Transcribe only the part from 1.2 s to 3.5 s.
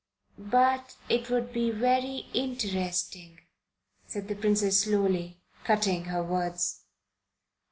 would be very interesting,"